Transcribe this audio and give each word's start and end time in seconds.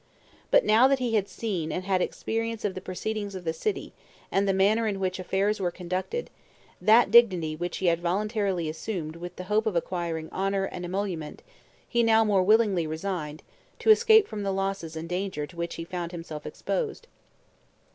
But 0.49 0.65
now 0.65 0.87
that 0.87 0.97
he 0.97 1.13
had 1.13 1.29
seen 1.29 1.71
and 1.71 1.83
had 1.83 2.01
experience 2.01 2.65
of 2.65 2.73
the 2.73 2.81
proceedings 2.81 3.35
of 3.35 3.43
the 3.43 3.53
city, 3.53 3.93
and 4.31 4.47
the 4.49 4.51
manner 4.51 4.87
in 4.87 4.99
which 4.99 5.19
affairs 5.19 5.59
were 5.59 5.69
conducted, 5.69 6.31
that 6.81 7.11
dignity 7.11 7.55
which 7.55 7.77
he 7.77 7.85
had 7.85 8.01
voluntarily 8.01 8.67
assumed 8.67 9.15
with 9.17 9.35
the 9.35 9.43
hope 9.43 9.67
of 9.67 9.75
acquiring 9.75 10.27
honor 10.31 10.63
and 10.65 10.85
emolument, 10.85 11.43
he 11.87 12.01
now 12.01 12.23
more 12.25 12.41
willingly 12.41 12.87
resigned, 12.87 13.43
to 13.77 13.91
escape 13.91 14.27
from 14.27 14.41
the 14.41 14.51
losses 14.51 14.95
and 14.95 15.07
danger 15.07 15.45
to 15.45 15.55
which 15.55 15.75
he 15.75 15.85
found 15.85 16.11
himself 16.11 16.47
exposed." 16.47 17.05